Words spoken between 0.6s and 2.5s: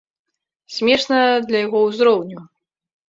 Смешна для яго ўзроўню.